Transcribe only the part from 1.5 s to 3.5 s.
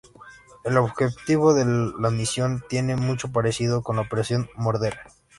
de la misión tiene mucho